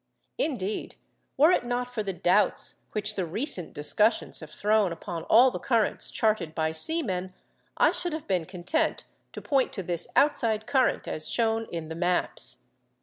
Indeed, 0.39 0.95
were 1.37 1.51
it 1.51 1.63
not 1.63 1.93
for 1.93 2.01
the 2.01 2.11
doubts 2.11 2.81
which 2.93 3.13
the 3.13 3.23
recent 3.23 3.75
discussions 3.75 4.39
have 4.39 4.49
thrown 4.49 4.91
upon 4.91 5.25
all 5.25 5.51
the 5.51 5.59
currents 5.59 6.09
charted 6.09 6.55
by 6.55 6.71
seamen, 6.71 7.35
I 7.77 7.91
should 7.91 8.11
have 8.13 8.25
been 8.27 8.45
content 8.45 9.03
to 9.31 9.43
point 9.43 9.71
to 9.73 9.83
this 9.83 10.07
outside 10.15 10.65
current 10.65 11.07
as 11.07 11.29
shown 11.29 11.67
in 11.71 11.89
the 11.89 11.95
maps. 11.95 12.63